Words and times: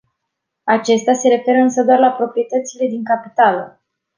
Acesta 0.63 1.13
se 1.13 1.27
referă 1.27 1.57
însă 1.57 1.83
doar 1.83 1.99
la 1.99 2.11
proprietățile 2.11 2.85
din 2.87 3.03
capitală. 3.03 3.81